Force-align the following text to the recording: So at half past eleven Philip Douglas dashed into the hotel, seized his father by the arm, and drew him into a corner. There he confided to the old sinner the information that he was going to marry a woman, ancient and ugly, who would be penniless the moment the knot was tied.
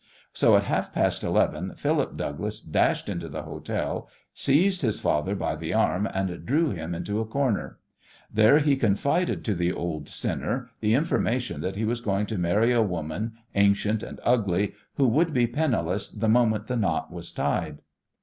So 0.33 0.57
at 0.57 0.63
half 0.63 0.91
past 0.93 1.23
eleven 1.23 1.75
Philip 1.75 2.17
Douglas 2.17 2.59
dashed 2.59 3.07
into 3.07 3.29
the 3.29 3.43
hotel, 3.43 4.09
seized 4.33 4.81
his 4.81 4.99
father 4.99 5.35
by 5.35 5.55
the 5.55 5.75
arm, 5.75 6.07
and 6.11 6.43
drew 6.43 6.71
him 6.71 6.95
into 6.95 7.19
a 7.19 7.25
corner. 7.27 7.77
There 8.33 8.57
he 8.57 8.77
confided 8.77 9.45
to 9.45 9.53
the 9.53 9.71
old 9.71 10.09
sinner 10.09 10.71
the 10.79 10.95
information 10.95 11.61
that 11.61 11.75
he 11.75 11.85
was 11.85 12.01
going 12.01 12.25
to 12.25 12.39
marry 12.39 12.71
a 12.71 12.81
woman, 12.81 13.33
ancient 13.53 14.01
and 14.01 14.19
ugly, 14.23 14.73
who 14.95 15.07
would 15.07 15.35
be 15.35 15.45
penniless 15.45 16.09
the 16.09 16.27
moment 16.27 16.65
the 16.65 16.77
knot 16.77 17.11
was 17.13 17.31
tied. 17.31 17.83